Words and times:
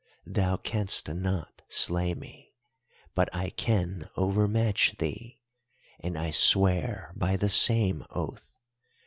Thou 0.25 0.57
canst 0.57 1.07
not 1.09 1.61
slay 1.69 2.15
me, 2.15 2.55
but 3.13 3.29
I 3.35 3.51
can 3.51 4.09
over 4.17 4.47
match 4.47 4.95
thee, 4.97 5.39
and 5.99 6.17
I 6.17 6.31
swear 6.31 7.13
by 7.15 7.35
the 7.35 7.49
same 7.49 8.03
oath! 8.09 8.51